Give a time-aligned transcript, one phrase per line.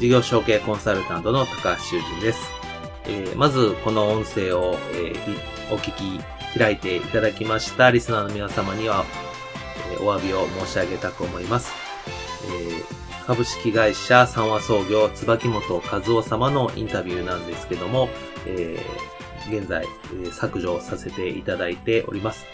[0.00, 2.50] 事業承継コンサルタントの高橋修人です。
[3.04, 9.04] えー、まず、この音声を、えー、お聞き開いていただきましたリスナーの皆様には、
[9.92, 11.74] えー、お詫びを申し上げたく思います。
[12.46, 12.82] え、
[13.26, 18.08] 株式会社三和創業椿本和夫様のインタビューなんですけども、
[18.46, 18.82] え、
[19.50, 19.84] 現在、
[20.24, 22.46] え、削除させていただいております。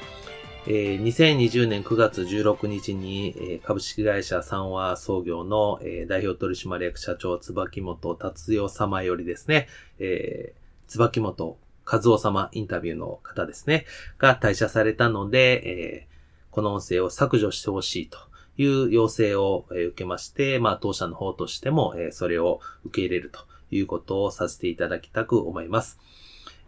[0.69, 9.69] えー、2020年9月16日に、えー、株式会社三和創業の、えー、代表取締役社長椿本達代様よりですね、
[10.01, 11.57] えー、椿本
[11.87, 13.87] 和夫様インタビューの方ですね、
[14.19, 18.19] が退社されたので、えー、この音声を削除してほしいと
[18.57, 23.39] いう要請を、受けまして、まあ当社の方としても、えー、それを受け入れると
[23.71, 26.01] いうことをさせていただきたく思います。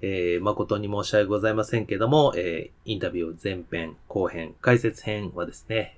[0.01, 5.95] えー、誠に申し訳ございませんけども、えー、インタビュー前編、後編、解説編はですね、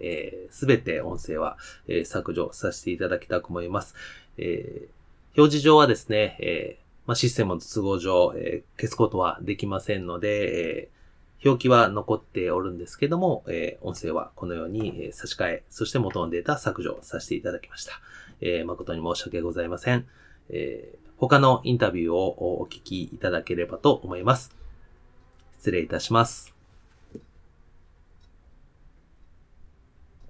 [0.51, 3.95] す、え、べ、て音声は、えー、削除させていただきたく思います。
[4.39, 18.01] えー、表示上はですね、えーま、システムの都合上、えー、消すことはできませんので、えー、表記は残っておるんですけども、えー、音声はこのように、えー、差し替え、そして元のデータ削除させていただきました。
[18.41, 20.07] えー、誠に申し訳ございません。
[20.53, 24.57] えー他のインタビューをお聞きいただければと思います。
[25.59, 26.60] 失礼いたします。